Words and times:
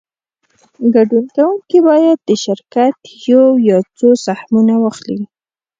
ګډون 0.93 1.25
کوونکی 1.35 1.79
باید 1.87 2.17
د 2.29 2.29
شرکت 2.43 2.97
یو 3.29 3.45
یا 3.69 3.77
څو 3.97 4.09
سهمونه 4.25 4.73
واخلي 4.79 5.21